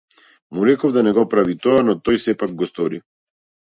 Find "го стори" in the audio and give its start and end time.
2.61-3.07